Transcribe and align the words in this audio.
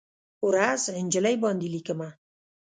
ورځ، 0.47 0.81
نجلۍ 1.05 1.35
باندې 1.43 1.67
لیکمه 1.75 2.09